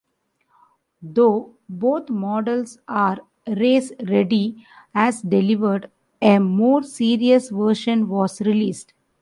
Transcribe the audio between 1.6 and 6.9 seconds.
both models are race-ready as delivered, a more